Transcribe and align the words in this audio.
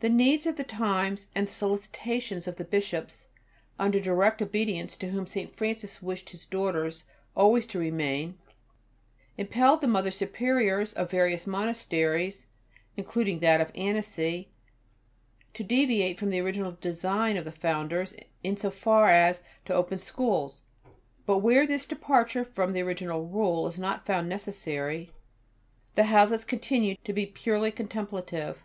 The 0.00 0.08
needs 0.08 0.46
of 0.46 0.56
the 0.56 0.64
times, 0.64 1.26
and 1.34 1.46
the 1.46 1.52
solicitations 1.52 2.48
of 2.48 2.56
the 2.56 2.64
Bishops, 2.64 3.26
under 3.78 4.00
direct 4.00 4.40
obedience 4.40 4.96
to 4.96 5.10
whom 5.10 5.26
St. 5.26 5.54
Francis 5.54 6.00
wished 6.00 6.30
his 6.30 6.46
daughters 6.46 7.04
always 7.36 7.66
to 7.66 7.78
remain, 7.78 8.38
impelled 9.36 9.82
the 9.82 9.86
Mother 9.86 10.10
Superiors 10.10 10.94
of 10.94 11.10
various 11.10 11.46
monasteries, 11.46 12.46
including 12.96 13.40
that 13.40 13.60
of 13.60 13.70
Annecy, 13.74 14.48
to 15.52 15.62
deviate 15.62 16.18
from 16.18 16.30
the 16.30 16.40
original 16.40 16.72
design 16.80 17.36
of 17.36 17.44
the 17.44 17.52
founders 17.52 18.16
in 18.42 18.56
so 18.56 18.70
far 18.70 19.10
as 19.10 19.42
to 19.66 19.74
open 19.74 19.98
schools. 19.98 20.62
But 21.26 21.40
where 21.40 21.66
this 21.66 21.84
departure 21.84 22.42
from 22.46 22.72
the 22.72 22.80
original 22.80 23.26
Rule 23.26 23.66
is 23.66 23.78
not 23.78 24.06
found 24.06 24.30
necessary, 24.30 25.12
the 25.94 26.04
houses 26.04 26.46
continue 26.46 26.96
to 27.04 27.12
be 27.12 27.26
purely 27.26 27.70
contemplative. 27.70 28.64